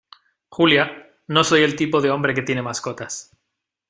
[0.49, 3.37] Julia, no soy el tipo de hombre que tiene mascotas.